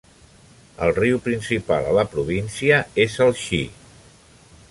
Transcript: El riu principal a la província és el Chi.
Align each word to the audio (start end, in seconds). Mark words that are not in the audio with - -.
El 0.85 0.93
riu 0.99 1.19
principal 1.27 1.91
a 1.91 1.93
la 1.99 2.07
província 2.15 2.81
és 3.07 3.21
el 3.29 3.37
Chi. 3.43 3.63